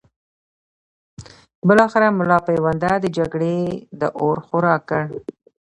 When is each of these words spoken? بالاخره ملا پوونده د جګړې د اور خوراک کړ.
بالاخره 1.67 2.07
ملا 2.19 2.37
پوونده 2.47 2.91
د 2.99 3.05
جګړې 3.17 3.57
د 3.99 4.01
اور 4.21 4.37
خوراک 4.47 4.81
کړ. 4.89 5.03